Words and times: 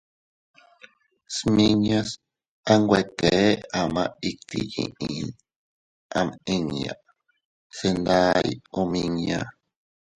Smiñas 1.35 2.09
a 2.71 2.73
nwe 2.81 2.99
kee 3.17 3.49
ama 3.79 4.03
itti 4.29 4.59
yiʼi 4.73 5.13
am 6.17 6.29
inña, 6.55 6.93
se 7.77 7.89
nday 7.99 8.47
omiña. 8.79 9.39